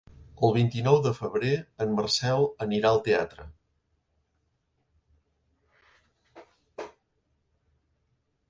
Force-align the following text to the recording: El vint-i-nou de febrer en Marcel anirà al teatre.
El 0.45 0.53
vint-i-nou 0.53 0.95
de 1.07 1.11
febrer 1.17 1.51
en 1.85 1.93
Marcel 1.99 2.47
anirà 2.65 2.93
al 2.93 3.01
teatre. 3.07 3.45